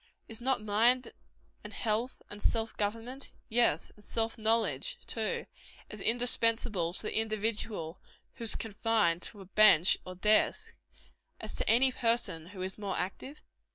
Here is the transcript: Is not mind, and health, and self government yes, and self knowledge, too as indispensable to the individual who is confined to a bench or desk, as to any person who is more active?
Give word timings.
Is 0.27 0.41
not 0.41 0.63
mind, 0.65 1.13
and 1.63 1.71
health, 1.73 2.23
and 2.27 2.41
self 2.41 2.75
government 2.75 3.33
yes, 3.49 3.91
and 3.95 4.03
self 4.03 4.35
knowledge, 4.35 4.97
too 5.05 5.45
as 5.91 6.01
indispensable 6.01 6.91
to 6.93 7.03
the 7.03 7.15
individual 7.19 8.01
who 8.33 8.45
is 8.45 8.55
confined 8.55 9.21
to 9.21 9.41
a 9.41 9.45
bench 9.45 9.99
or 10.03 10.15
desk, 10.15 10.75
as 11.39 11.53
to 11.53 11.69
any 11.69 11.91
person 11.91 12.47
who 12.47 12.63
is 12.63 12.79
more 12.79 12.97
active? 12.97 13.43